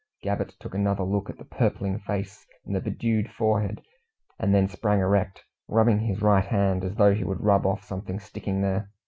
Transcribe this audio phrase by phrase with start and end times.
[0.23, 3.83] Gabbett took another look at the purpling face and the bedewed forehead,
[4.39, 7.83] and then sprang erect, rubbing at his right hand, as though he would rub off
[7.83, 8.89] something sticking there.